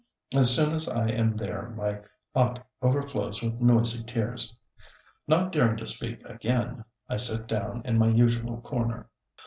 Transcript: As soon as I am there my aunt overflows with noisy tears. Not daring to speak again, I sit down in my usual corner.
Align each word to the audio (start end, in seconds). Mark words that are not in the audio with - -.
As 0.33 0.49
soon 0.55 0.73
as 0.73 0.89
I 0.89 1.09
am 1.11 1.37
there 1.37 1.69
my 1.77 2.01
aunt 2.33 2.57
overflows 2.81 3.43
with 3.43 3.61
noisy 3.61 4.03
tears. 4.03 4.51
Not 5.27 5.51
daring 5.51 5.77
to 5.77 5.85
speak 5.85 6.25
again, 6.27 6.85
I 7.07 7.17
sit 7.17 7.45
down 7.45 7.83
in 7.85 7.99
my 7.99 8.07
usual 8.07 8.59
corner. 8.61 9.11